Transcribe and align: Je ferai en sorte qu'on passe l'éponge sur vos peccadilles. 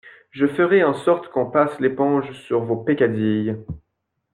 Je 0.31 0.47
ferai 0.47 0.83
en 0.83 0.95
sorte 0.95 1.27
qu'on 1.27 1.45
passe 1.51 1.79
l'éponge 1.79 2.31
sur 2.33 2.63
vos 2.65 2.77
peccadilles. 2.77 3.55